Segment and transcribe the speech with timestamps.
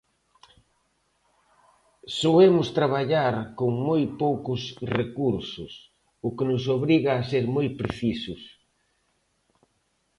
[2.19, 4.61] Soemos traballar con moi poucos
[4.97, 5.71] recursos,
[6.27, 8.41] o que nos obriga a ser moi precisos.